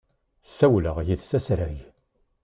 [0.49, 1.77] Ssawleɣ yid-s asrag.